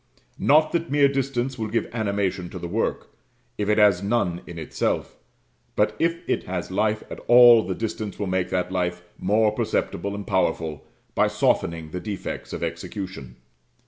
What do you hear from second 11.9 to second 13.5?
the defects of execution.